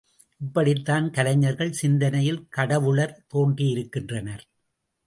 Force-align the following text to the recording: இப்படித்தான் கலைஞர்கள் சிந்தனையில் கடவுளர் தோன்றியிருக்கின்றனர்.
இப்படித்தான் 0.41 1.11
கலைஞர்கள் 1.11 1.71
சிந்தனையில் 1.71 2.41
கடவுளர் 2.49 3.15
தோன்றியிருக்கின்றனர். 3.33 4.43